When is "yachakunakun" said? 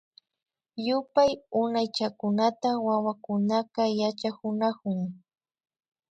4.01-4.99